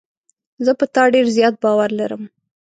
[0.65, 2.23] زه په تا ډېر زیات باور لرم.